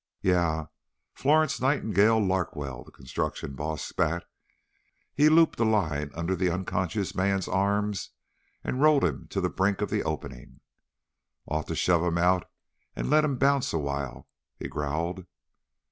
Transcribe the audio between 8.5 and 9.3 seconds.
and rolled him